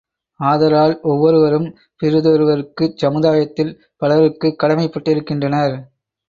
ஆதலால் 0.39 0.99
ஒவ்வொருவரும் 1.01 1.67
பிறிதொருவருக்குச் 2.01 2.95
சமுதாயத்தில் 2.95 3.71
பலருக்குக் 3.97 4.59
கடமைப்ப்ட்டிருக்கின்றனர். 4.63 5.77